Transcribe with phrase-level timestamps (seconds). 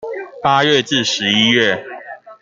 [0.41, 1.85] 八月至十一月